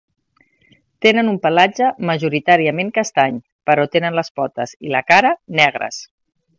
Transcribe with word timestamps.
Tenen 1.05 1.29
un 1.33 1.37
pelatge 1.43 1.91
majoritàriament 2.11 2.91
castany, 2.97 3.39
però 3.71 3.89
tenen 3.97 4.21
les 4.23 4.35
potes 4.41 4.77
i 4.89 4.99
la 4.99 5.07
cara 5.15 5.37
negres. 5.63 6.07